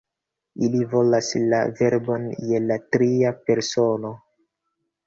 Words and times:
Ili 0.67 0.79
volas 0.93 1.29
la 1.53 1.59
verbon 1.81 2.27
je 2.49 2.65
la 2.67 2.81
tria 2.97 3.37
persono. 3.51 4.15